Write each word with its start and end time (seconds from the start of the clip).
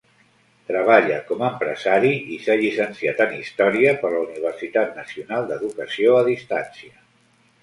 Treballa 0.69 1.17
com 1.31 1.43
empresari 1.47 2.13
i 2.35 2.39
s'ha 2.45 2.55
llicenciat 2.61 3.21
en 3.27 3.35
història 3.41 3.93
per 4.01 4.11
la 4.15 4.23
Universitat 4.23 4.97
Nacional 5.03 5.47
d'Educació 5.53 6.19
a 6.23 6.27
Distància. 6.31 6.93